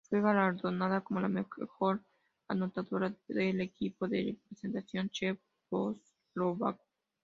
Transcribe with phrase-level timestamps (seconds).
[0.09, 2.01] Fue galardonada como la mejor
[2.47, 6.83] anotadora del equipo de representación checoslovaco.